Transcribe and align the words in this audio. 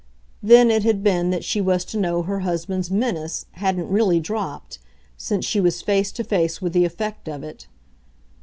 Then 0.41 0.71
it 0.71 0.81
had 0.81 1.03
been 1.03 1.29
that 1.29 1.43
she 1.43 1.61
was 1.61 1.85
to 1.85 1.99
know 1.99 2.23
her 2.23 2.39
husband's 2.39 2.89
"menace" 2.89 3.45
hadn't 3.51 3.87
really 3.89 4.19
dropped, 4.19 4.79
since 5.15 5.45
she 5.45 5.59
was 5.61 5.83
face 5.83 6.11
to 6.13 6.23
face 6.23 6.59
with 6.59 6.73
the 6.73 6.85
effect 6.85 7.29
of 7.29 7.43
it. 7.43 7.67